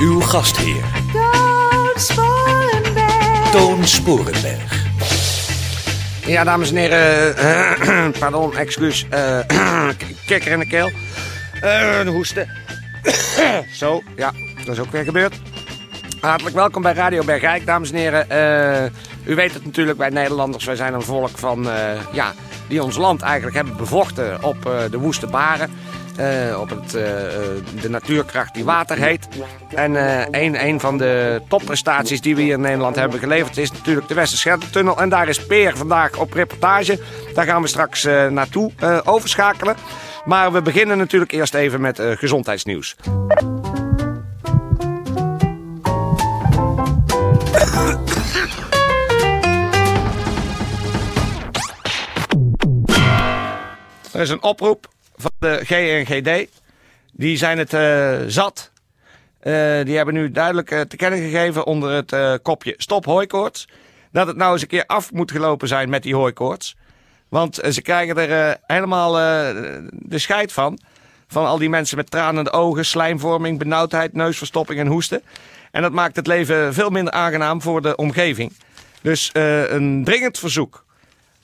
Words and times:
Uw 0.00 0.20
gastheer, 0.20 0.84
Toon 1.12 1.90
Sporenberg. 1.94 3.50
Toon 3.50 3.84
Sporenberg. 3.84 4.86
Ja, 6.26 6.44
dames 6.44 6.70
en 6.70 6.76
heren, 6.76 7.36
eh, 7.36 8.08
pardon, 8.20 8.56
excuus, 8.56 9.06
eh, 9.10 9.38
kikker 10.26 10.52
in 10.52 10.58
de 10.58 10.66
keel, 10.66 10.90
Eh, 11.60 11.98
een 11.98 12.06
hoesten. 12.06 12.48
Zo, 13.72 14.02
ja, 14.16 14.32
dat 14.64 14.74
is 14.74 14.80
ook 14.80 14.90
weer 14.92 15.04
gebeurd. 15.04 15.34
Hartelijk 16.20 16.56
welkom 16.56 16.82
bij 16.82 16.92
Radio 16.92 17.24
Bergijk, 17.24 17.66
dames 17.66 17.90
en 17.90 17.96
heren. 17.96 18.30
Eh, 18.30 18.90
u 19.24 19.34
weet 19.34 19.54
het 19.54 19.64
natuurlijk, 19.64 19.98
wij 19.98 20.08
Nederlanders, 20.10 20.64
wij 20.64 20.76
zijn 20.76 20.94
een 20.94 21.02
volk 21.02 21.38
van, 21.38 21.70
eh, 21.70 22.12
ja, 22.12 22.32
die 22.68 22.82
ons 22.82 22.96
land 22.96 23.22
eigenlijk 23.22 23.56
hebben 23.56 23.76
bevochten 23.76 24.42
op 24.44 24.66
eh, 24.66 24.78
de 24.90 24.98
woeste 24.98 25.26
baren. 25.26 25.70
Eh, 26.18 26.60
op 26.60 26.70
het, 26.70 26.94
eh, 26.94 27.02
de 27.80 27.88
natuurkracht 27.88 28.54
die 28.54 28.64
water 28.64 28.98
heet. 28.98 29.28
En 29.74 29.96
eh, 29.96 30.42
een, 30.42 30.64
een 30.66 30.80
van 30.80 30.98
de 30.98 31.42
topprestaties 31.48 32.20
die 32.20 32.36
we 32.36 32.42
hier 32.42 32.52
in 32.52 32.60
Nederland 32.60 32.96
hebben 32.96 33.18
geleverd 33.18 33.56
is 33.56 33.72
natuurlijk 33.72 34.08
de 34.08 34.14
Westerschelde-tunnel. 34.14 35.00
En 35.00 35.08
daar 35.08 35.28
is 35.28 35.46
Peer 35.46 35.76
vandaag 35.76 36.16
op 36.16 36.32
reportage. 36.32 37.00
Daar 37.34 37.44
gaan 37.44 37.62
we 37.62 37.68
straks 37.68 38.04
naartoe 38.04 38.72
overschakelen. 39.04 39.76
Maar 40.24 40.52
we 40.52 40.62
beginnen 40.62 40.98
natuurlijk 40.98 41.32
eerst 41.32 41.54
even 41.54 41.80
met 41.80 42.00
gezondheidsnieuws. 42.02 42.96
Er 54.12 54.20
is 54.20 54.30
een 54.30 54.42
oproep 54.42 54.88
van 55.18 55.30
de 55.38 55.60
GNGD. 55.64 56.48
Die 57.12 57.36
zijn 57.36 57.58
het 57.58 57.74
eh, 57.74 58.18
zat. 58.26 58.70
Eh, 59.40 59.52
die 59.84 59.96
hebben 59.96 60.14
nu 60.14 60.30
duidelijk 60.30 60.70
eh, 60.70 60.80
te 60.80 60.96
kennen 60.96 61.18
gegeven 61.18 61.66
onder 61.66 61.90
het 61.90 62.42
kopje 62.42 62.74
Stop 62.76 63.04
hooikoorts. 63.04 63.68
Dat 64.12 64.26
het 64.26 64.36
nou 64.36 64.52
eens 64.52 64.62
een 64.62 64.68
keer 64.68 64.86
af 64.86 65.12
moet 65.12 65.30
gelopen 65.30 65.68
zijn 65.68 65.88
met 65.88 66.02
die 66.02 66.14
hooikoorts. 66.14 66.76
Want 67.28 67.60
ze 67.70 67.82
krijgen 67.82 68.16
er 68.16 68.56
helemaal 68.66 69.12
de 69.90 70.18
scheid 70.18 70.52
van. 70.52 70.78
Van 71.28 71.46
al 71.46 71.58
die 71.58 71.68
mensen 71.68 71.96
met 71.96 72.10
tranende 72.10 72.52
ogen, 72.52 72.84
slijmvorming, 72.84 73.58
benauwdheid, 73.58 74.12
neusverstopping 74.12 74.80
en 74.80 74.86
hoesten. 74.86 75.22
En 75.70 75.82
dat 75.82 75.92
maakt 75.92 76.16
het 76.16 76.26
leven 76.26 76.74
veel 76.74 76.90
minder 76.90 77.12
aangenaam 77.12 77.62
voor 77.62 77.82
de 77.82 77.96
omgeving. 77.96 78.52
Dus 79.02 79.30
een 79.32 80.04
dringend 80.04 80.38
verzoek 80.38 80.84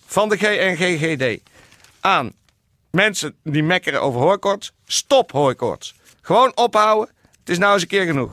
van 0.06 0.28
de 0.28 0.36
GNGGD 0.36 1.40
aan 2.00 2.32
mensen 2.94 3.36
die 3.42 3.62
mekkeren 3.62 4.02
over 4.02 4.20
hooikoorts. 4.20 4.72
Stop 4.86 5.32
hooikoorts. 5.32 5.94
Gewoon 6.20 6.56
ophouden. 6.56 7.14
Het 7.40 7.48
is 7.48 7.58
nou 7.58 7.72
eens 7.72 7.82
een 7.82 7.88
keer 7.88 8.04
genoeg. 8.04 8.32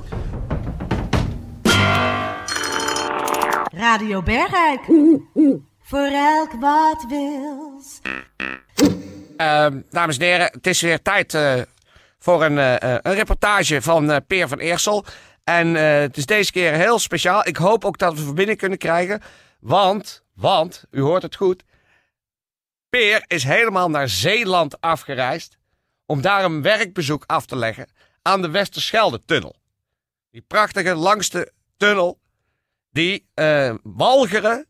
Radio 3.74 4.22
Bergijk. 4.24 4.82
Voor 5.82 6.10
elk 6.12 6.52
wat 6.60 7.06
wils. 7.10 8.00
Ehm, 9.38 9.82
dames 9.90 10.18
en 10.18 10.26
heren, 10.26 10.50
het 10.52 10.68
is 10.68 10.82
weer 10.82 11.02
tijd 11.02 11.34
eh, 11.34 11.62
voor 12.20 12.44
een, 12.44 12.58
eh, 12.58 12.82
eh, 12.82 13.00
een 13.02 13.14
reportage 13.14 13.82
van 13.82 14.12
eh, 14.12 14.18
Peer 14.28 14.48
van 14.48 14.60
Eersel. 14.60 15.06
En 15.44 15.76
eh, 15.76 16.00
het 16.00 16.18
is 16.18 16.26
deze 16.26 16.52
keer 16.52 16.74
heel 16.74 17.00
speciaal. 17.00 17.48
Ik 17.48 17.58
hoop 17.58 17.86
ook 17.86 17.98
dat 17.98 18.16
we 18.16 18.24
verbinding 18.24 18.58
kunnen 18.58 18.78
krijgen. 18.78 19.22
Want, 19.60 20.24
want, 20.34 20.84
u 20.92 21.02
hoort 21.02 21.22
het 21.22 21.36
goed. 21.36 21.64
Peer 22.92 23.24
is 23.28 23.44
helemaal 23.44 23.90
naar 23.90 24.10
Zeeland 24.10 24.82
afgereisd. 24.82 25.58
Om 26.06 26.22
daar 26.22 26.44
een 26.44 26.62
werkbezoek 26.62 27.24
af 27.28 27.46
te 27.46 27.56
leggen 27.56 27.88
aan 28.22 28.42
de 28.42 28.50
Westerschelde-tunnel. 28.50 29.56
Die 30.32 30.42
prachtige 30.42 30.96
langste 30.96 31.52
tunnel 31.78 32.20
die 32.90 33.28
Walcheren 33.84 34.68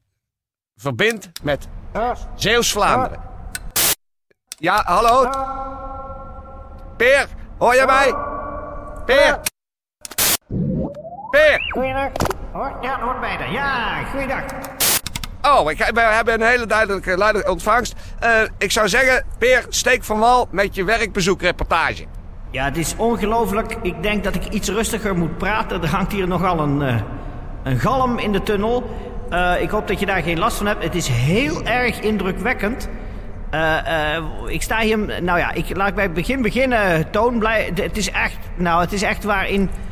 verbindt 0.75 1.29
met 1.43 1.67
Zeeuws-Vlaanderen. 2.35 3.21
Ja, 4.57 4.83
hallo? 4.83 5.29
Peer, 6.97 7.27
hoor 7.57 7.75
je 7.75 7.85
mij? 7.85 8.13
Peer! 9.05 9.39
Peer! 11.29 11.71
Goeiedag. 11.71 12.11
Hoor, 12.51 12.77
ja, 12.81 13.01
hoort 13.01 13.19
bij 13.19 13.37
de. 13.37 13.43
Ja, 13.43 14.03
goeiedag. 14.03 14.43
Oh, 15.41 15.71
ik, 15.71 15.77
we 15.93 15.99
hebben 16.01 16.33
een 16.33 16.47
hele 16.47 16.65
duidelijke, 16.65 17.43
ontvangst. 17.49 17.95
Eh, 18.19 18.29
ik 18.57 18.71
zou 18.71 18.89
zeggen, 18.89 19.25
Peer, 19.37 19.65
steek 19.69 20.03
van 20.03 20.19
wal 20.19 20.47
met 20.51 20.75
je 20.75 20.83
werkbezoekreportage. 20.83 22.05
Ja, 22.51 22.63
het 22.65 22.77
is 22.77 22.93
ongelooflijk. 22.97 23.75
Ik 23.81 24.03
denk 24.03 24.23
dat 24.23 24.35
ik 24.35 24.45
iets 24.47 24.69
rustiger 24.69 25.15
moet 25.17 25.37
praten. 25.37 25.81
Er 25.81 25.87
hangt 25.89 26.11
hier 26.11 26.27
nogal 26.27 26.59
een, 26.59 26.81
eh, 26.81 26.95
een 27.63 27.79
galm 27.79 28.17
in 28.19 28.31
de 28.31 28.43
tunnel. 28.43 28.89
Eh, 29.29 29.61
ik 29.61 29.69
hoop 29.69 29.87
dat 29.87 29.99
je 29.99 30.05
daar 30.05 30.21
geen 30.21 30.39
last 30.39 30.57
van 30.57 30.65
hebt. 30.65 30.83
Het 30.83 30.95
is 30.95 31.07
heel 31.07 31.63
erg 31.63 31.99
indrukwekkend. 31.99 32.89
Ik 34.47 34.61
sta 34.61 34.79
hier. 34.79 34.97
Nou 35.23 35.39
ja, 35.39 35.51
ik 35.51 35.75
laat 35.77 35.95
bij 35.95 36.03
het 36.03 36.13
begin 36.13 36.41
beginnen. 36.41 37.11
Toon 37.11 37.39
blij. 37.39 37.71
Het 37.75 37.97
is 37.97 38.11
echt. 38.11 38.37
Nou, 38.55 38.81
het 38.81 38.93
is 38.93 39.01
echt 39.01 39.23
waar 39.23 39.47
in. 39.47 39.61
eh, 39.61 39.90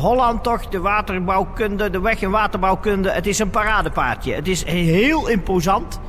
Holland 0.00 0.42
toch, 0.42 0.66
de 0.66 0.80
waterbouwkunde, 0.80 1.90
de 1.90 2.00
weg- 2.00 2.22
en 2.22 2.30
waterbouwkunde. 2.30 3.10
Het 3.10 3.26
is 3.26 3.38
een 3.38 3.50
paradepaardje. 3.50 4.34
Het 4.34 4.48
is 4.48 4.64
heel 4.64 5.28
imposant. 5.28 6.00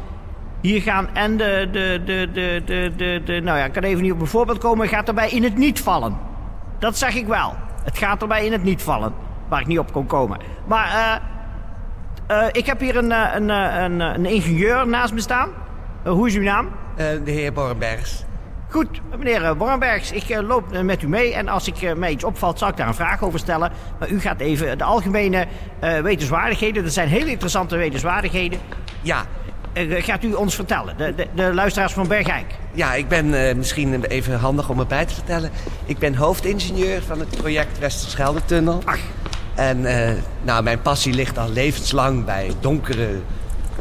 Hier 0.62 0.82
gaan 0.82 1.08
en 1.14 1.38
de, 1.38 1.70
de, 1.72 2.02
de, 2.06 2.30
de, 2.34 2.92
de, 2.96 3.22
de, 3.26 3.42
nou 3.44 3.58
ja, 3.58 3.66
ik 3.66 3.72
kan 3.74 3.84
even 3.84 4.02
niet 4.04 4.12
op 4.12 4.22
een 4.22 4.28
voorbeeld 4.28 4.58
komen, 4.58 4.88
gaat 4.88 5.08
erbij 5.08 5.30
in 5.30 5.44
het 5.44 5.58
niet 5.58 5.80
vallen. 5.82 6.18
Dat 6.80 6.98
zeg 6.98 7.16
ik 7.16 7.28
wel. 7.28 7.54
Het 7.84 7.98
gaat 7.98 8.22
erbij 8.22 8.46
in 8.46 8.52
het 8.52 8.64
niet 8.64 8.82
vallen, 8.82 9.14
waar 9.50 9.62
ik 9.62 9.68
niet 9.68 9.80
op 9.80 9.92
kon 9.94 10.06
komen. 10.06 10.40
Maar 10.66 11.22
eh, 12.28 12.38
eh, 12.38 12.48
ik 12.52 12.66
heb 12.66 12.80
hier 12.80 12.98
een, 12.98 13.12
eh, 13.12 13.36
een, 13.36 13.50
eh, 13.50 13.84
een, 13.84 14.02
eh, 14.02 14.14
een 14.14 14.26
ingenieur 14.26 14.88
naast 14.88 15.14
me 15.14 15.22
staan. 15.22 15.50
Eh, 16.04 16.12
hoe 16.12 16.28
is 16.28 16.36
uw 16.36 16.44
naam? 16.44 16.70
de 16.96 17.32
heer 17.32 17.54
Borrenbergs. 17.54 18.26
Goed, 18.72 19.02
meneer 19.18 19.58
Borrenbergs, 19.58 20.12
ik 20.12 20.30
eh, 20.30 20.48
loop 20.48 20.74
eh, 20.74 20.82
met 20.82 21.02
u 21.02 21.08
mee 21.08 21.34
en 21.34 21.48
als 21.48 21.68
ik, 21.68 21.82
eh, 21.82 21.94
mij 21.94 22.12
iets 22.12 22.24
opvalt, 22.24 22.60
zal 22.60 22.68
ik 22.68 22.78
daar 22.78 22.88
een 22.88 22.94
vraag 22.94 23.24
over 23.24 23.40
stellen. 23.40 23.72
Maar 24.00 24.10
u 24.10 24.20
gaat 24.20 24.40
even 24.40 24.78
de 24.78 24.84
algemene 24.84 25.48
eh, 25.80 26.00
wetenswaardigheden, 26.00 26.84
dat 26.84 26.94
zijn 26.94 27.08
hele 27.08 27.30
interessante 27.30 27.76
wetenswaardigheden, 27.76 28.60
Ja, 29.02 29.26
gaat 29.74 30.24
u 30.24 30.34
ons 30.34 30.56
vertellen, 30.56 30.98
de, 30.98 31.16
de, 31.16 31.28
de 31.36 31.54
luisteraars 31.54 31.94
van 31.94 32.08
Bergijk. 32.08 32.46
Ja, 32.74 32.94
ik 32.94 33.08
ben 33.08 33.58
misschien 33.58 34.04
even 34.04 34.40
handig 34.40 34.70
om 34.70 34.80
erbij 34.80 35.06
te 35.06 35.14
vertellen. 35.14 35.52
Ik 35.86 35.98
ben 35.98 36.16
hoofdingenieur 36.16 37.02
van 37.02 37.20
het 37.20 37.38
project 37.38 37.80
Westerschelde-tunnel. 37.80 38.82
Ach. 38.86 39.00
En 39.56 39.82
nou, 40.42 40.64
mijn 40.64 40.82
passie 40.82 41.14
ligt 41.14 41.38
al 41.38 41.50
levenslang 41.50 42.26
bij 42.26 42.52
donkere 42.60 43.20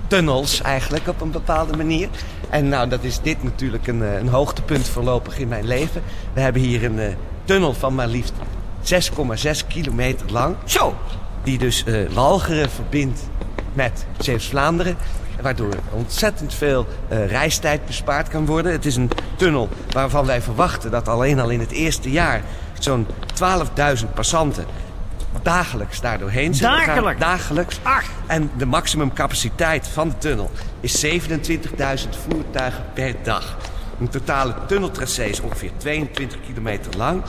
tunnels 0.07 0.63
eigenlijk 0.63 1.09
op 1.09 1.21
een 1.21 1.31
bepaalde 1.31 1.77
manier. 1.77 2.09
En 2.49 2.69
nou, 2.69 2.89
dat 2.89 3.05
is 3.05 3.21
dit 3.21 3.43
natuurlijk 3.43 3.87
een, 3.87 4.03
eh, 4.03 4.15
een 4.15 4.29
hoogtepunt 4.29 4.89
voorlopig 4.89 5.39
in 5.39 5.49
mijn 5.49 5.67
leven. 5.67 6.03
We 6.33 6.41
hebben 6.41 6.63
hier 6.63 6.85
een 6.85 6.99
eh, 6.99 7.15
tunnel 7.45 7.75
van 7.75 7.95
maar 7.95 8.07
liefst 8.07 8.33
6,6 8.83 9.67
kilometer 9.67 10.33
lang. 10.33 10.57
Zo, 10.65 10.95
Die 11.43 11.59
dus 11.59 11.85
eh 11.85 12.09
Walcheren 12.13 12.71
verbindt 12.71 13.21
met 13.73 14.07
Zeeuws-Vlaanderen. 14.19 14.97
Waardoor 15.41 15.75
ontzettend 15.91 16.55
veel 16.55 16.87
reistijd 17.09 17.87
bespaard 17.87 18.29
kan 18.29 18.47
worden. 18.47 18.73
Het 18.73 18.87
is 18.87 18.97
een 18.97 19.11
tunnel 19.37 19.69
waarvan 19.91 20.27
wij 20.27 20.43
verwachten 20.43 20.91
dat 20.91 21.09
alleen 21.09 21.41
al 21.41 21.49
in 21.49 21.61
het 21.61 21.71
eerste 21.71 22.11
jaar 22.11 22.43
zo'n 22.79 23.07
12.000 23.35 24.15
passanten 24.15 24.65
dagelijks 25.43 26.01
daar 26.01 26.19
doorheen. 26.19 26.53
Dagelijks? 26.59 27.21
Dagelijks. 27.21 27.79
Ach. 27.83 28.05
En 28.27 28.51
de 28.57 28.67
maximumcapaciteit 28.67 29.89
van 29.89 30.09
de 30.09 30.19
tunnel 30.19 30.51
is 30.81 31.05
27.000 31.05 31.11
voertuigen 32.29 32.85
per 32.95 33.15
dag. 33.23 33.57
Een 34.01 34.09
totale 34.09 34.55
tunneltracé 34.67 35.25
is 35.25 35.41
ongeveer 35.41 35.71
22 35.77 36.39
kilometer 36.47 36.97
lang. 36.97 37.23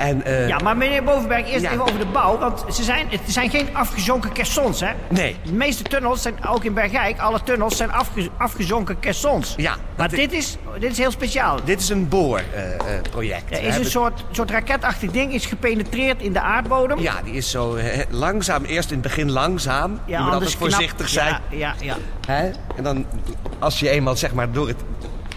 En, 0.00 0.24
eh, 0.24 0.48
Ja, 0.48 0.58
maar 0.58 0.76
meneer 0.76 1.04
Bovenberg, 1.04 1.46
eerst 1.48 1.60
Ja. 1.64 1.70
even 1.70 1.82
over 1.82 1.98
de 1.98 2.06
bouw. 2.06 2.38
Want 2.38 2.64
ze 2.72 2.82
zijn, 2.82 3.06
het 3.10 3.20
zijn 3.26 3.50
geen 3.50 3.68
afgezonken 3.72 4.32
caissons, 4.32 4.80
hè? 4.80 4.90
Nee. 5.08 5.36
De 5.44 5.52
meeste 5.52 5.82
tunnels 5.82 6.22
zijn, 6.22 6.34
ook 6.46 6.64
in 6.64 6.74
Bergijk, 6.74 7.18
alle 7.18 7.42
tunnels 7.42 7.76
zijn 7.76 7.92
afge- 7.92 8.28
afgezonken 8.38 9.00
caissons. 9.00 9.54
Ja, 9.56 9.74
Maar 9.96 10.08
dit 10.08 10.32
is, 10.32 10.56
dit 10.78 10.90
is 10.90 10.98
heel 10.98 11.10
speciaal. 11.10 11.58
Dit 11.64 11.80
is 11.80 11.88
een 11.88 12.08
boorproject. 12.08 13.50
Er 13.50 13.62
is 13.62 13.76
een 13.76 13.84
soort, 13.84 14.24
soort 14.32 14.50
raketachtig 14.50 15.10
ding, 15.10 15.32
is 15.34 15.46
gepenetreerd 15.46 16.22
in 16.22 16.32
de 16.32 16.40
aardbodem. 16.40 16.98
Ja, 17.00 17.14
die 17.24 17.34
is 17.34 17.50
zo 17.50 17.74
eh, 17.74 18.00
langzaam, 18.10 18.64
eerst 18.64 18.88
in 18.90 18.94
het 18.98 19.02
begin 19.06 19.30
langzaam. 19.30 20.00
Ja, 20.06 20.22
moet 20.24 20.32
altijd 20.32 20.54
voorzichtig 20.54 20.96
knap- 20.96 21.08
zijn. 21.08 21.36
Ja, 21.50 21.56
ja, 21.58 21.74
ja. 21.80 21.96
Hè? 22.26 22.50
En 22.76 22.82
dan, 22.82 23.06
als 23.58 23.80
je 23.80 23.88
eenmaal 23.88 24.16
zeg 24.16 24.32
maar, 24.34 24.52
door 24.52 24.68
het, 24.68 24.76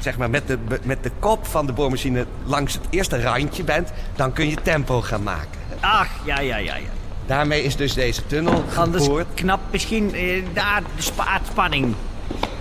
zeg 0.03 0.17
maar, 0.17 0.29
met, 0.29 0.47
de, 0.47 0.57
met 0.83 1.03
de 1.03 1.11
kop 1.19 1.45
van 1.47 1.65
de 1.65 1.73
boormachine 1.73 2.25
langs 2.45 2.73
het 2.73 2.81
eerste 2.89 3.21
randje 3.21 3.63
bent, 3.63 3.91
dan 4.15 4.33
kun 4.33 4.49
je 4.49 4.57
tempo 4.61 5.01
gaan 5.01 5.23
maken. 5.23 5.59
Ach, 5.79 6.07
ja, 6.25 6.39
ja, 6.39 6.57
ja, 6.57 6.75
ja. 6.75 6.87
Daarmee 7.25 7.63
is 7.63 7.75
dus 7.75 7.93
deze 7.93 8.25
tunnel 8.25 8.63
Anders 8.75 9.03
geboord. 9.03 9.25
knapt 9.33 9.71
misschien 9.71 10.13
eh, 10.15 10.43
daar 10.53 10.81
de 10.95 11.01
spa- 11.01 11.25
aardspanning. 11.25 11.95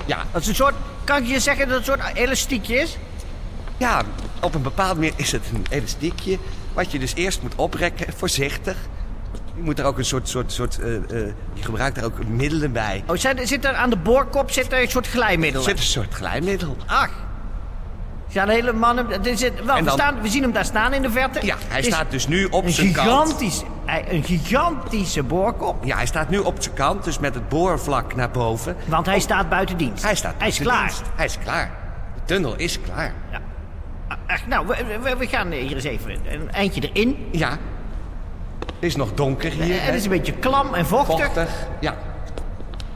Ja, 0.06 0.24
Dat 0.32 0.42
is 0.42 0.48
een 0.48 0.54
soort, 0.54 0.74
kan 1.04 1.26
je 1.26 1.40
zeggen 1.40 1.68
dat 1.68 1.78
het 1.78 1.88
een 1.88 1.94
soort 2.02 2.16
elastiekje 2.16 2.74
is? 2.76 2.98
ja, 3.76 4.02
op 4.40 4.54
een 4.54 4.62
bepaalde 4.62 4.94
manier 4.94 5.12
is 5.16 5.32
het 5.32 5.42
een 5.54 5.66
elastiekje. 5.70 6.38
Wat 6.72 6.92
je 6.92 6.98
dus 6.98 7.14
eerst 7.14 7.42
moet 7.42 7.54
oprekken, 7.56 8.12
voorzichtig. 8.16 8.76
Je 9.54 9.62
moet 9.62 9.78
er 9.78 9.84
ook 9.84 9.98
een 9.98 10.04
soort, 10.04 10.28
soort, 10.28 10.52
soort 10.52 10.78
eh, 10.80 10.94
eh, 10.96 11.02
je 11.54 11.62
gebruikt 11.62 11.96
er 11.96 12.04
ook 12.04 12.26
middelen 12.26 12.72
bij. 12.72 13.04
Oh, 13.06 13.16
zit, 13.16 13.48
zit 13.48 13.64
er 13.64 13.74
aan 13.74 13.90
de 13.90 13.96
boorkop 13.96 14.50
zit 14.50 14.72
er 14.72 14.82
een 14.82 14.90
soort 14.90 15.06
glijmiddel? 15.06 15.60
Er 15.62 15.68
zit 15.68 15.78
een 15.78 15.84
soort 15.84 16.14
glijmiddel. 16.14 16.76
Ach. 16.86 17.10
Hele 18.32 18.72
mannen. 18.72 19.06
Zit, 19.36 19.64
wel, 19.64 19.82
we, 19.82 19.90
staan, 19.90 20.20
we 20.20 20.28
zien 20.28 20.42
hem 20.42 20.52
daar 20.52 20.64
staan 20.64 20.92
in 20.92 21.02
de 21.02 21.10
verte. 21.10 21.46
Ja, 21.46 21.56
hij 21.68 21.76
Het 21.76 21.84
staat 21.84 22.10
dus 22.10 22.26
nu 22.26 22.44
op 22.44 22.68
zijn 22.68 22.92
kant. 22.92 23.54
Een 24.08 24.24
gigantische 24.24 25.22
boorkop. 25.22 25.84
Ja, 25.84 25.96
hij 25.96 26.06
staat 26.06 26.28
nu 26.28 26.38
op 26.38 26.56
zijn 26.58 26.74
kant, 26.74 27.04
dus 27.04 27.18
met 27.18 27.34
het 27.34 27.48
boorvlak 27.48 28.14
naar 28.14 28.30
boven. 28.30 28.76
Want 28.86 29.06
hij 29.06 29.20
staat 29.20 29.48
buiten 29.48 29.76
dienst. 29.76 30.02
Hij 30.02 30.14
staat 30.14 30.34
Hij 30.38 30.48
is 30.48 30.58
klaar. 30.58 30.86
dienst. 30.86 31.02
Hij 31.14 31.24
is 31.24 31.38
klaar. 31.38 31.70
De 32.14 32.20
tunnel 32.24 32.56
is 32.56 32.80
klaar. 32.80 33.14
Ja. 33.30 33.40
Ach, 34.26 34.46
nou, 34.46 34.66
we, 34.66 34.98
we, 35.02 35.16
we 35.16 35.26
gaan 35.26 35.50
hier 35.50 35.74
eens 35.74 35.84
even 35.84 36.10
een 36.32 36.52
eindje 36.52 36.90
erin. 36.92 37.28
Ja. 37.32 37.50
Het 37.50 38.90
is 38.90 38.96
nog 38.96 39.14
donker 39.14 39.50
hier. 39.50 39.74
Het 39.74 39.82
hè? 39.82 39.92
is 39.92 40.04
een 40.04 40.10
beetje 40.10 40.32
klam 40.32 40.74
en 40.74 40.86
vochtig. 40.86 41.24
vochtig. 41.24 41.50
Ja. 41.80 41.94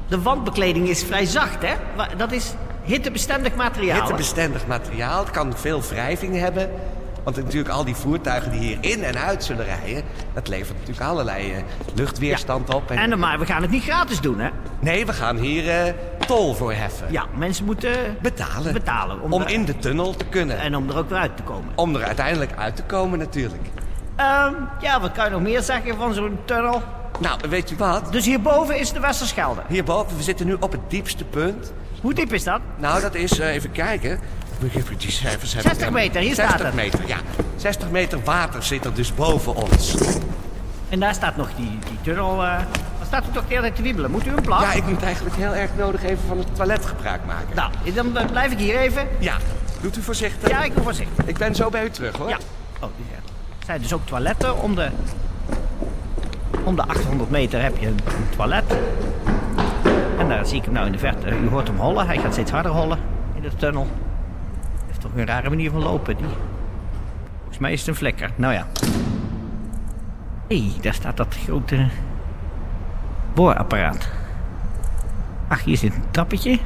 De 0.09 0.23
wandbekleding 0.23 0.89
is 0.89 1.05
vrij 1.05 1.25
zacht, 1.25 1.63
hè? 1.63 1.75
Dat 2.17 2.33
is 2.33 2.55
hittebestendig 2.87 3.55
materiaal. 3.55 4.01
Hittebestendig 4.01 4.67
materiaal. 4.67 5.19
Het 5.19 5.31
kan 5.31 5.53
veel 5.57 5.83
wrijving 5.83 6.39
hebben. 6.39 6.71
Want 7.25 7.37
natuurlijk 7.37 7.69
al 7.75 7.85
die 7.85 7.95
voertuigen 7.95 8.51
die 8.51 8.61
hier 8.61 8.77
in 8.81 9.05
en 9.05 9.19
uit 9.19 9.45
zullen 9.45 9.65
rijden... 9.65 10.03
dat 10.35 10.49
levert 10.49 10.79
natuurlijk 10.79 11.07
allerlei 11.07 11.53
eh, 11.53 11.63
luchtweerstand 11.95 12.75
op. 12.75 12.91
En... 12.91 13.19
Maar 13.19 13.39
we 13.39 13.47
gaan 13.47 13.63
het 13.63 13.71
niet 13.71 13.83
gratis 13.83 14.21
doen, 14.21 14.39
hè? 14.39 14.49
Nee, 14.81 15.07
we 15.07 15.13
gaan 15.13 15.37
hier 15.37 15.71
eh, 15.71 15.93
tol 16.27 16.55
voor 16.55 16.73
heffen. 16.73 17.07
Ja, 17.11 17.25
mensen 17.37 17.65
moeten 17.65 18.17
Betalen. 18.23 18.73
betalen. 18.73 19.21
Om, 19.21 19.33
er- 19.43 19.51
in 19.51 19.65
de 19.65 19.79
tunnel 19.79 20.15
te 20.17 20.25
kunnen. 20.25 20.59
En 20.59 20.77
om 20.77 20.89
er 20.91 20.97
ook 20.99 21.09
weer 21.09 21.19
uit 21.19 21.37
te 21.37 21.43
komen. 21.43 21.73
Om 21.75 21.95
er 21.97 22.03
uiteindelijk 22.05 22.53
uit 22.57 22.77
te 22.77 22.83
komen 22.83 23.19
natuurlijk. 23.19 23.63
Ehm, 24.17 24.53
ja, 24.81 25.01
wat 25.01 25.13
kan 25.13 25.25
je 25.25 25.31
nog 25.31 25.41
meer 25.43 25.63
zeggen 25.63 25.97
van 25.97 26.15
zo'n 26.15 26.39
tunnel? 26.45 26.83
Nou, 27.21 27.39
weet 27.49 27.69
je 27.69 27.77
wat? 27.77 28.13
Dus 28.13 28.25
hierboven 28.25 28.79
is 28.79 28.93
de 28.93 29.01
Westerschelde. 29.01 29.63
Hierboven, 29.69 30.17
we 30.17 30.23
zitten 30.23 30.47
nu 30.47 30.57
op 30.61 30.73
het 30.73 30.81
diepste 30.89 31.25
punt. 31.25 31.73
Hoe 32.07 32.15
diep 32.15 32.33
is 32.33 32.45
dat? 32.45 32.61
Nou, 32.77 33.01
dat 33.01 33.15
is, 33.15 33.39
eh, 33.39 33.55
even 33.55 33.73
kijken. 33.73 34.21
Die 34.99 35.11
cijfers. 35.11 35.53
heb 35.55 35.63
ik 35.65 35.69
60 35.71 35.91
meter, 35.91 36.21
hier 36.21 36.35
60 36.35 36.55
staat 36.55 36.67
het. 36.67 36.75
meter, 36.75 37.07
ja. 37.07 37.17
60 37.57 37.91
meter 37.91 38.21
water 38.25 38.63
zit 38.63 38.85
er 38.85 38.95
dus 38.95 39.15
boven 39.15 39.55
ons. 39.55 39.95
En 40.89 41.01
daar 41.01 41.15
staat 41.15 41.37
nog 41.37 41.49
die, 41.57 41.79
die 41.89 41.99
tunnel. 42.03 42.33
eh 42.33 42.39
daar 42.39 43.07
staat 43.07 43.25
u 43.31 43.33
toch 43.33 43.43
de 43.43 43.49
hele 43.49 43.61
tijd 43.61 43.77
te 43.77 43.83
wiebelen. 43.83 44.11
Moet 44.11 44.27
u 44.27 44.31
een 44.31 44.43
plan? 44.43 44.61
Ja, 44.61 44.73
ik 44.73 44.87
moet 44.87 45.03
eigenlijk 45.03 45.37
heel 45.37 45.55
erg 45.55 45.71
nodig 45.77 46.03
even 46.03 46.23
van 46.29 46.39
het 46.39 46.55
toilet 46.55 46.87
gebruik 46.87 47.25
maken. 47.27 47.55
Nou, 47.57 47.71
dan 47.95 48.17
eh, 48.17 48.31
blijf 48.31 48.53
ik 48.53 48.59
hier 48.59 48.77
even. 48.77 49.09
Ja, 49.19 49.37
doet 49.81 49.97
u 49.97 50.03
voorzichtig. 50.03 50.49
Ja, 50.49 50.65
ik 50.65 50.75
doe 50.75 50.83
voorzichtig. 50.85 51.25
Ik 51.25 51.39
ben 51.39 51.55
zo 51.55 51.71
bij 51.71 51.85
u 51.85 51.91
terug, 51.91 52.17
hoor. 52.17 52.29
Ja. 52.29 52.39
Oh, 52.81 52.91
ja. 53.11 53.17
Er 53.59 53.65
zijn 53.67 53.81
dus 53.81 53.93
ook 53.93 54.07
toiletten 54.07 54.63
om 54.63 54.75
de... 54.75 54.89
Om 56.65 56.77
de 56.77 56.83
800 56.83 57.31
meter 57.31 57.63
heb 57.63 57.77
je 57.79 57.87
een 57.87 57.99
toilet. 58.37 58.65
En 60.27 60.33
daar 60.33 60.47
zie 60.47 60.59
ik 60.59 60.65
hem 60.65 60.73
nou 60.73 60.87
in 60.87 60.93
de 60.93 60.99
verte. 60.99 61.39
U 61.39 61.49
hoort 61.49 61.67
hem 61.67 61.77
hollen. 61.77 62.07
Hij 62.07 62.19
gaat 62.19 62.33
steeds 62.33 62.51
harder 62.51 62.73
hollen 62.73 62.99
in 63.35 63.43
de 63.43 63.57
tunnel. 63.57 63.87
Heeft 64.87 65.01
toch 65.01 65.11
een 65.15 65.27
rare 65.27 65.49
manier 65.49 65.71
van 65.71 65.83
lopen, 65.83 66.17
die. 66.17 66.27
Volgens 67.39 67.59
mij 67.59 67.73
is 67.73 67.79
het 67.79 67.89
een 67.89 67.95
vlekker. 67.95 68.31
Nou 68.37 68.53
ja. 68.53 68.67
Hé, 70.49 70.59
hey, 70.61 70.73
daar 70.81 70.95
staat 70.95 71.17
dat 71.17 71.37
grote 71.45 71.87
boorapparaat. 73.35 74.09
Ach, 75.49 75.63
hier 75.65 75.77
zit 75.77 75.95
een 75.95 76.11
trappetje. 76.11 76.59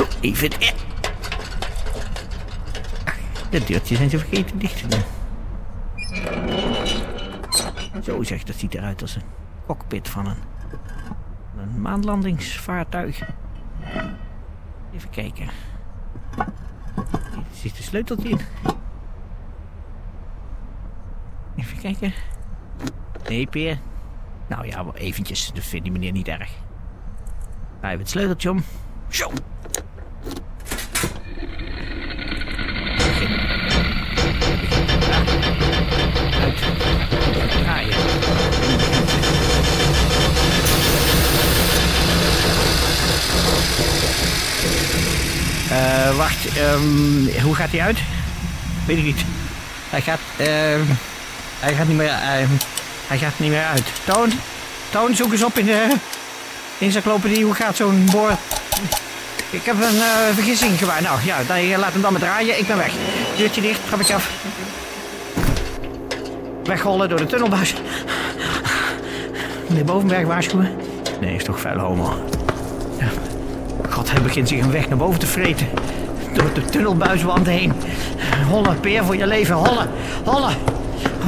Oh, 0.00 0.06
even... 0.20 0.50
eh. 0.50 0.70
De 3.50 3.64
deurtjes 3.64 3.98
zijn 3.98 4.10
ze 4.10 4.18
vergeten 4.18 4.58
dicht 4.58 4.78
te 4.78 4.86
doen. 4.86 5.02
Zo 8.02 8.22
zeg, 8.22 8.42
dat 8.42 8.56
ziet 8.56 8.74
eruit 8.74 9.02
als 9.02 9.16
een 9.16 9.22
cockpit 9.66 10.08
van 10.08 10.26
een, 10.26 10.36
een 11.58 11.80
maanlandingsvaartuig. 11.80 13.22
Even 14.94 15.10
kijken. 15.10 15.48
Hier 17.34 17.70
zit 17.70 17.78
een 17.78 17.84
sleuteltje 17.84 18.28
in. 18.28 18.40
Even 21.56 21.78
kijken. 21.78 22.12
Nee, 23.28 23.46
Peer. 23.46 23.78
Nou 24.48 24.66
ja, 24.66 24.84
eventjes. 24.94 25.52
Dat 25.54 25.64
vindt 25.64 25.84
die 25.84 25.92
meneer 25.92 26.12
niet 26.12 26.28
erg. 26.28 26.50
Hebben 27.70 27.90
we 27.90 27.96
het 27.96 28.08
sleuteltje 28.08 28.50
om. 28.50 28.62
Zo. 29.08 29.30
Draaien. 37.48 38.07
Eh, 45.70 46.16
wacht, 46.16 46.46
ehm, 46.56 47.42
hoe 47.42 47.54
gaat 47.54 47.70
hij 47.70 47.80
uit? 47.80 47.98
Weet 48.86 48.98
ik 48.98 49.04
niet. 49.04 49.24
Hij 49.90 50.00
gaat, 50.00 50.20
ehm, 50.36 50.80
hij 51.60 51.74
gaat 51.74 51.88
niet 51.88 51.96
meer, 51.96 52.08
ehm, 52.08 52.48
hij 53.06 53.18
gaat 53.18 53.38
niet 53.38 53.50
meer 53.50 53.64
uit. 53.64 53.84
Toon, 54.04 54.32
Toon, 54.90 55.14
zoek 55.14 55.32
eens 55.32 55.44
op 55.44 55.58
in 55.58 55.66
de 55.66 55.94
encyclopedie. 56.78 57.44
Hoe 57.44 57.54
gaat 57.54 57.76
zo'n 57.76 58.08
boor? 58.10 58.30
Ik 59.50 59.64
heb 59.64 59.74
een 59.74 60.00
eh, 60.00 60.34
vergissing 60.34 60.78
gemaakt. 60.78 61.00
Nou 61.00 61.18
ja, 61.24 61.36
dan, 61.46 61.78
laat 61.78 61.92
hem 61.92 62.02
dan 62.02 62.12
maar 62.12 62.20
draaien. 62.20 62.58
Ik 62.58 62.66
ben 62.66 62.76
weg. 62.76 62.92
Deurtje 63.36 63.60
dicht, 63.60 63.80
trap 63.86 64.00
ik 64.00 64.10
af. 64.10 64.30
Wegrollen 66.64 67.08
door 67.08 67.18
de 67.18 67.26
tunnelbuis. 67.26 67.74
Meneer 69.68 69.84
Bovenberg 69.84 70.26
waarschuwen? 70.26 70.76
Nee, 71.20 71.34
is 71.34 71.44
toch 71.44 71.60
vuile 71.60 71.82
homo. 71.82 72.37
Hij 74.18 74.26
begint 74.26 74.48
zich 74.48 74.60
een 74.60 74.70
weg 74.70 74.88
naar 74.88 74.98
boven 74.98 75.20
te 75.20 75.26
vreten. 75.26 75.66
Door 76.34 76.52
de 76.54 76.64
tunnelbuiswand 76.64 77.46
heen. 77.46 77.72
Hollen, 78.48 78.80
peer 78.80 79.04
voor 79.04 79.16
je 79.16 79.26
leven. 79.26 79.54
Hollen, 79.54 79.88
hollen. 80.24 80.54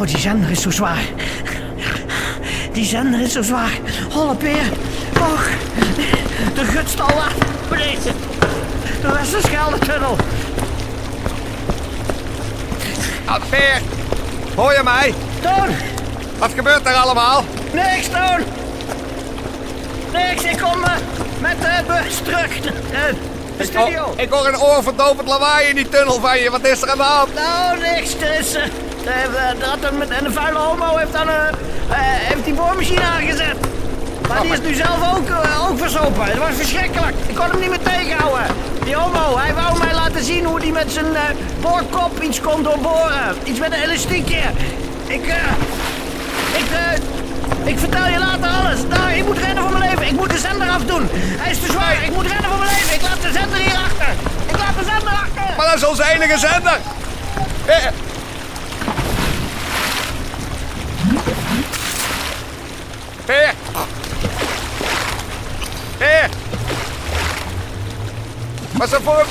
Oh, 0.00 0.06
die 0.06 0.18
zender 0.18 0.50
is 0.50 0.62
zo 0.62 0.70
zwaar. 0.70 1.02
Die 2.72 2.84
zender 2.84 3.20
is 3.20 3.32
zo 3.32 3.42
zwaar. 3.42 3.78
Hollen, 4.10 4.36
peer. 4.36 4.62
Och, 5.20 5.48
de 6.54 6.64
gutstal 6.64 7.06
laat 7.06 7.68
beneden. 7.68 8.14
De 9.02 9.12
Westerschelde-tunnel. 9.12 10.16
Ah, 13.24 13.40
Peer, 13.50 13.80
hoor 14.56 14.72
je 14.72 14.80
mij? 14.84 15.14
Toon, 15.40 15.74
Wat 16.38 16.50
gebeurt 16.54 16.86
er 16.86 16.94
allemaal? 16.94 17.44
niks, 17.72 18.08
Toon. 18.08 18.59
Niks, 20.12 20.42
ik 20.44 20.58
kom 20.58 20.84
eh, 20.84 20.92
met 21.40 21.60
de 21.60 21.82
bus 21.86 22.16
terug. 22.24 22.56
Eh, 22.92 23.00
de 23.56 23.64
studio. 23.64 24.04
Oh, 24.04 24.12
ik 24.20 24.30
hoor 24.30 24.46
een 24.46 24.60
oorverdovend 24.60 25.28
lawaai 25.28 25.68
in 25.68 25.74
die 25.74 25.88
tunnel 25.88 26.20
van 26.20 26.38
je. 26.38 26.50
Wat 26.50 26.66
is 26.66 26.82
er 26.82 26.90
aan 26.90 26.96
de 26.96 27.02
hand? 27.02 27.34
Nou, 27.34 27.78
niks. 27.78 28.14
Eh, 28.16 29.88
een, 29.90 29.98
met- 29.98 30.08
en 30.10 30.24
de 30.24 30.32
vuile 30.32 30.58
homo 30.58 30.96
heeft 30.96 31.12
dan 31.12 31.28
heeft 31.92 32.44
die 32.44 32.54
boormachine 32.54 33.02
aangezet. 33.02 33.56
Maar 34.28 34.40
die 34.42 34.52
is 34.52 34.60
nu 34.60 34.74
zelf 34.74 35.16
ook, 35.16 35.28
ook 35.70 35.78
verzopen. 35.78 36.24
Het 36.24 36.38
was 36.38 36.54
verschrikkelijk. 36.56 37.16
Ik 37.26 37.34
kon 37.34 37.50
hem 37.50 37.60
niet 37.60 37.68
meer 37.68 37.82
tegenhouden. 37.82 38.46
Die 38.84 38.94
homo, 38.94 39.38
hij 39.38 39.54
wou 39.54 39.78
mij 39.78 39.94
laten 39.94 40.24
zien 40.24 40.44
hoe 40.44 40.58
hij 40.60 40.70
met 40.70 40.92
zijn 40.92 41.06
boorkop 41.60 42.20
iets 42.22 42.40
kon 42.40 42.62
doorboren. 42.62 43.36
Iets 43.44 43.58
met 43.58 43.72
een 43.72 43.82
elastiekje. 43.82 44.40
Ik, 45.06 45.26
eh, 45.26 45.34
ik, 46.58 46.70
eh, 46.70 47.00
ik 47.64 47.78
vertel 47.78 48.06
je 48.06 48.18
later 48.18 48.48
alles. 48.48 48.88
Daar, 48.88 49.16
ik 49.16 49.24
moet 49.24 49.38
rennen 49.38 49.62
voor 49.62 49.78
mijn 49.78 49.90
leven. 49.90 50.06
Ik 50.06 50.12
moet 50.12 50.30
de 50.30 50.38
zender 50.38 50.68
afdoen. 50.68 51.08
Hij 51.12 51.50
is 51.50 51.60
te 51.60 51.66
zwaar. 51.66 52.04
Ik 52.04 52.14
moet 52.14 52.26
rennen 52.26 52.50
voor 52.50 52.58
mijn 52.58 52.70
leven. 52.70 52.94
Ik 52.94 53.02
laat 53.02 53.22
de 53.22 53.32
zender 53.32 53.58
hier 53.58 53.76
achter. 53.76 54.14
Ik 54.46 54.58
laat 54.58 54.74
de 54.78 54.84
zender 54.84 55.12
achter. 55.12 55.56
Maar 55.56 55.66
dat 55.66 55.74
is 55.74 55.84
onze 55.84 56.04
enige 56.14 56.38
zender. 56.38 56.78
Eh. 57.66 57.86
Hé. 63.26 63.50
Hé. 65.98 66.28
Wat 68.72 68.92
is 68.92 68.98
voor 69.04 69.26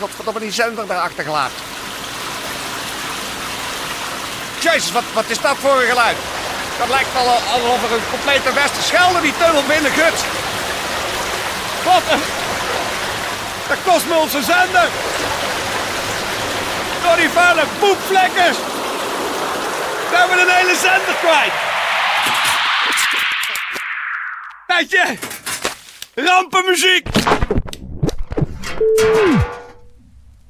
Godverdomme 0.00 0.40
die 0.40 0.52
zender 0.52 0.86
daar 0.86 1.00
achtergelaten. 1.00 1.56
Jezus, 4.60 4.92
wat, 4.92 5.02
wat 5.12 5.24
is 5.28 5.40
dat 5.40 5.56
voor 5.56 5.80
een 5.80 5.88
geluid? 5.88 6.16
Dat 6.78 6.88
lijkt 6.88 7.12
wel 7.12 7.28
alsof 7.28 7.82
er 7.82 7.92
een 7.92 8.10
complete 8.10 8.52
Westerschelde 8.52 9.20
die 9.20 9.36
tunnel 9.38 9.62
binnen 9.62 9.92
gut. 9.92 10.18
Wat 11.84 12.02
een... 12.10 12.22
Dat 13.68 13.78
kost 13.84 14.06
me 14.06 14.14
onze 14.14 14.42
zender. 14.42 14.88
Door 17.02 17.16
die 17.16 17.28
vuile 17.28 17.64
poepvlekkers. 17.78 18.56
Zijn 20.10 20.28
we 20.28 20.40
een 20.40 20.54
hele 20.54 20.76
zender 20.76 21.14
kwijt. 21.20 21.52
Tijdje. 24.66 25.18
Rampenmuziek. 26.14 27.06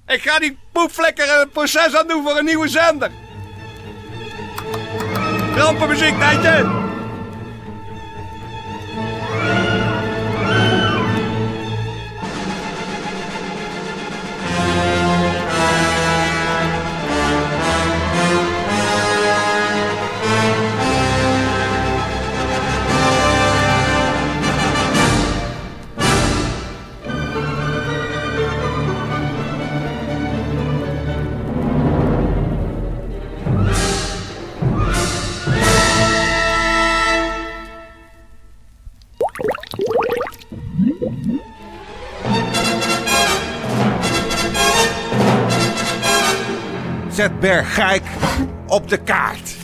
Ik 0.09 0.23
ga 0.23 0.39
die 0.39 0.59
poepvlekker 0.73 1.41
een 1.41 1.51
proces 1.51 1.95
aan 1.95 2.09
doen 2.09 2.23
voor 2.23 2.37
een 2.37 2.45
nieuwe 2.45 2.69
zender. 2.69 3.11
Rampenmuziek, 5.55 6.19
Tijdje. 6.19 6.88
Bergijk 47.59 48.07
op 48.67 48.89
de 48.89 49.03
kaart. 49.03 49.57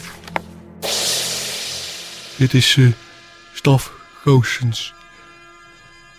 Dit 2.36 2.54
is 2.54 2.76
eh 2.76 2.92
Staf 3.52 3.92
Goossens. 4.22 4.94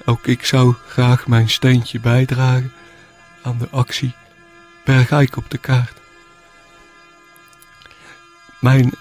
Ook 0.06 0.28
ik 0.28 0.46
zou 0.46 0.76
graag 0.88 1.28
mijn 1.28 1.50
steentje 1.50 2.00
bijdragen 2.00 2.74
aan 3.42 3.58
de 3.58 3.68
actie 3.70 4.14
Bergijk 4.84 5.38
op 5.38 5.50
de 5.50 5.58
kaart. 5.58 5.98
Mijn 8.60 8.92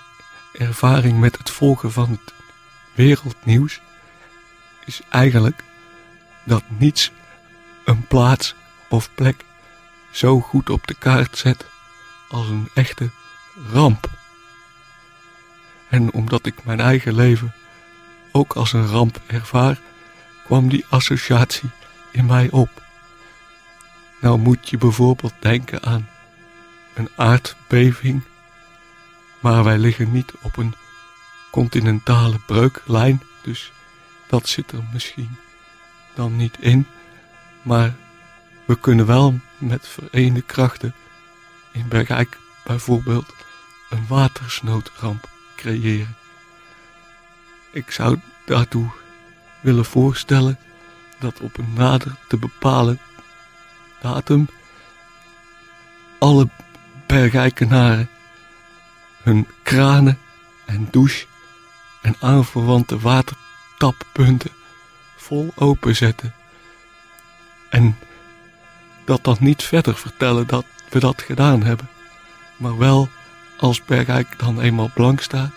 ervaring 0.52 1.18
met 1.18 1.38
het 1.38 1.50
volgen 1.50 1.92
van 1.92 2.10
het 2.10 2.34
wereldnieuws 2.94 3.80
is 4.84 5.00
eigenlijk 5.10 5.62
dat 6.44 6.62
niets 6.66 7.12
een 7.84 8.06
plaats 8.06 8.54
of 8.88 9.10
plek 9.14 9.44
zo 10.10 10.40
goed 10.40 10.70
op 10.70 10.86
de 10.86 10.94
kaart 10.94 11.38
zet 11.38 11.72
als 12.34 12.48
een 12.48 12.68
echte 12.74 13.10
ramp. 13.72 14.08
En 15.88 16.12
omdat 16.12 16.46
ik 16.46 16.64
mijn 16.64 16.80
eigen 16.80 17.14
leven 17.14 17.54
ook 18.32 18.52
als 18.52 18.72
een 18.72 18.86
ramp 18.86 19.20
ervaar, 19.26 19.80
kwam 20.44 20.68
die 20.68 20.86
associatie 20.88 21.70
in 22.10 22.26
mij 22.26 22.50
op. 22.50 22.82
Nou 24.20 24.38
moet 24.38 24.68
je 24.68 24.78
bijvoorbeeld 24.78 25.34
denken 25.38 25.82
aan 25.82 26.08
een 26.94 27.08
aardbeving, 27.16 28.22
maar 29.40 29.64
wij 29.64 29.78
liggen 29.78 30.12
niet 30.12 30.32
op 30.40 30.56
een 30.56 30.74
continentale 31.50 32.38
breuklijn, 32.46 33.22
dus 33.42 33.72
dat 34.26 34.48
zit 34.48 34.72
er 34.72 34.84
misschien 34.92 35.36
dan 36.14 36.36
niet 36.36 36.56
in. 36.60 36.86
Maar 37.62 37.94
we 38.64 38.78
kunnen 38.78 39.06
wel 39.06 39.40
met 39.58 39.88
vereende 39.88 40.42
krachten 40.42 40.94
in 41.74 41.88
Bergijk 41.88 42.38
bijvoorbeeld 42.64 43.34
een 43.90 44.06
watersnoodramp 44.08 45.28
creëren. 45.56 46.16
Ik 47.70 47.90
zou 47.90 48.18
daartoe 48.44 48.90
willen 49.60 49.84
voorstellen 49.84 50.58
dat 51.18 51.40
op 51.40 51.58
een 51.58 51.72
nader 51.72 52.16
te 52.28 52.36
bepalen 52.36 52.98
datum 54.00 54.48
alle 56.18 56.48
Bergijkenaren 57.06 58.08
hun 59.22 59.46
kranen 59.62 60.18
en 60.64 60.88
douche 60.90 61.26
en 62.02 62.16
aanverwante 62.20 62.98
watertappunten 62.98 64.50
vol 65.16 65.52
openzetten. 65.54 66.34
En 67.68 67.98
dat 69.04 69.24
dan 69.24 69.36
niet 69.40 69.62
verder 69.62 69.96
vertellen 69.96 70.46
dat 70.46 70.64
we 70.94 71.00
dat 71.00 71.22
gedaan 71.22 71.62
hebben, 71.62 71.88
maar 72.56 72.78
wel 72.78 73.08
als 73.56 73.84
Bergijk 73.84 74.38
dan 74.38 74.60
eenmaal 74.60 74.90
blank 74.94 75.20
staat, 75.20 75.52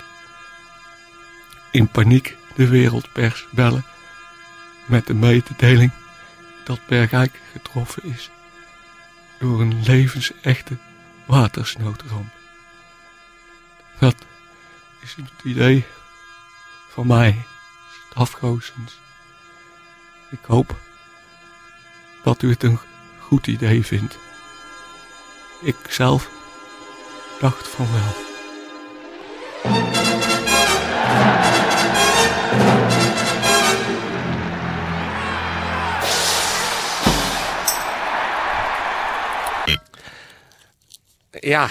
in 1.72 1.88
paniek 1.88 2.38
de 2.56 2.67
wereldpers 2.67 3.48
bellen 3.51 3.86
met 4.86 5.08
de 5.08 5.13
mededeling 5.13 5.91
dat 6.63 6.79
Bergijk 6.88 7.39
getroffen 7.51 8.03
is 8.03 8.29
door 9.39 9.62
een 9.62 9.84
levensechte 9.84 10.77
watersnoodramp. 11.25 12.34
Dat 14.00 14.15
is 15.01 15.15
het 15.15 15.44
idee 15.44 15.86
van 16.89 17.08
mij, 17.08 17.46
Stafgoosens. 18.10 19.00
Ik 20.29 20.46
hoop 20.46 20.75
dat 22.24 22.41
u 22.41 22.50
het 22.50 22.63
een 22.63 22.79
goed 23.20 23.48
idee 23.48 23.86
vindt. 23.86 24.17
Ik 25.59 25.75
zelf 25.89 26.29
dacht 27.39 27.67
van 27.67 27.87
wel. 27.91 28.25
Ja. 41.39 41.69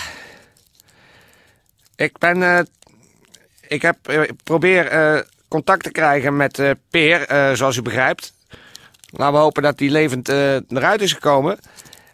Ik 1.97 2.19
ben. 2.19 2.43
eh, 2.43 2.61
ik 3.69 3.83
heb 3.83 4.09
eh, 4.09 4.23
probeer 4.45 4.87
eh, 4.87 5.21
contact 5.49 5.83
te 5.83 5.91
krijgen 5.91 6.37
met 6.37 6.75
Peer, 6.91 7.27
zoals 7.57 7.77
u 7.77 7.83
begrijpt. 7.83 8.33
Laten 9.11 9.35
we 9.35 9.41
hopen 9.41 9.63
dat 9.63 9.79
hij 9.79 9.89
levend 9.89 10.29
eruit 10.29 11.01
is 11.01 11.13
gekomen. 11.13 11.59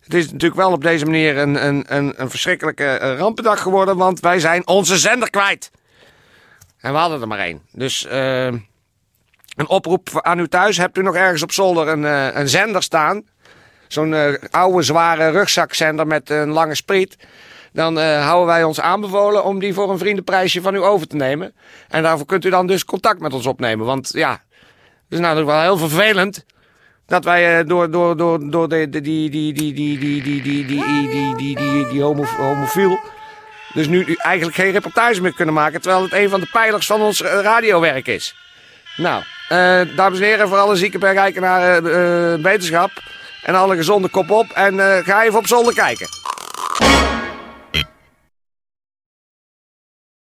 Het 0.03 0.15
is 0.15 0.25
natuurlijk 0.25 0.61
wel 0.61 0.73
op 0.73 0.83
deze 0.83 1.05
manier 1.05 1.39
een, 1.39 1.67
een, 1.67 1.85
een, 1.89 2.13
een 2.17 2.31
verschrikkelijke 2.31 2.85
eh, 2.85 3.17
rampendag 3.17 3.63
geworden, 3.63 3.97
want 3.97 4.21
wij 4.21 4.41
zijn 4.41 4.67
onze 4.67 4.99
zender 4.99 5.31
kwijt. 5.31 5.71
En 6.81 6.93
we 6.93 6.99
hadden 6.99 7.21
er 7.21 7.29
maar 7.29 7.39
één. 7.39 7.63
Dus 7.73 8.07
eh, 8.07 8.45
een 8.45 9.69
oproep 9.69 10.09
aan 10.13 10.39
u 10.39 10.49
thuis. 10.49 10.77
Hebt 10.77 10.99
u 10.99 11.03
nog 11.03 11.15
ergens 11.15 11.43
op 11.43 11.53
zolder 11.53 11.89
een, 11.89 12.05
eh, 12.05 12.41
een 12.41 12.49
zender 12.49 12.83
staan? 12.83 13.25
Zo'n 13.89 14.39
oude, 14.51 14.83
zware 14.83 15.31
rugzakzender 15.31 16.07
met 16.07 16.31
een 16.31 16.51
lange 16.51 16.75
spriet. 16.75 17.17
Dan 17.73 17.99
houden 17.99 18.47
wij 18.47 18.65
ons 18.65 18.81
aanbevolen 18.81 19.45
om 19.45 19.59
die 19.59 19.75
voor 19.75 19.91
een 19.91 19.99
vriendenprijsje 19.99 20.61
van 20.61 20.75
u 20.75 20.79
over 20.83 21.07
te 21.07 21.17
nemen. 21.17 21.55
En 21.89 22.03
daarvoor 22.03 22.27
kunt 22.27 22.45
u 22.45 22.51
dan 22.51 22.67
dus 22.67 22.85
contact 22.85 23.21
met 23.21 23.33
ons 23.33 23.47
opnemen. 23.47 23.87
Want 23.87 24.11
ja, 24.13 24.31
het 24.31 24.41
is 25.09 25.19
natuurlijk 25.19 25.47
wel 25.47 25.61
heel 25.61 25.77
vervelend 25.77 26.45
dat 27.13 27.25
wij 27.25 27.59
eh, 27.59 27.67
door, 27.67 27.91
door, 27.91 28.17
door, 28.17 28.51
door 28.51 28.69
die, 28.69 28.89
die, 28.89 29.01
die, 29.03 29.31
die, 29.31 29.53
die, 29.53 29.75
die, 29.75 30.23
die, 30.23 30.43
die, 30.43 30.43
die, 30.43 31.09
die, 31.09 31.37
die, 31.37 31.57
die, 31.57 31.89
die 31.89 32.03
homo, 32.03 32.25
homofiel... 32.25 33.01
dus 33.75 33.87
nu 33.87 34.15
eigenlijk 34.19 34.57
geen 34.57 34.71
reportage 34.71 35.23
meer 35.23 35.35
kunnen 35.35 35.55
maken... 35.55 35.81
terwijl 35.81 36.03
het 36.03 36.13
een 36.13 36.29
van 36.29 36.41
de 36.41 36.49
pijlers 36.53 36.87
van 36.87 37.01
ons 37.01 37.23
eh, 37.23 37.41
radiowerk 37.43 38.07
is. 38.07 38.35
Nou, 38.97 39.23
eh, 39.49 39.81
dames 39.97 40.19
en 40.19 40.25
heren, 40.25 40.49
voor 40.49 40.59
alle 40.59 40.77
zieke 40.77 40.99
bergijkenaren 40.99 41.87
eh, 41.87 42.33
eh, 42.33 42.41
wetenschap... 42.41 42.91
en 43.43 43.55
alle 43.55 43.77
gezonde 43.77 44.09
kop 44.09 44.31
op 44.31 44.51
en 44.55 44.81
eh, 44.81 45.05
ga 45.05 45.23
even 45.23 45.39
op 45.39 45.47
zolder 45.47 45.75
kijken. 45.75 46.07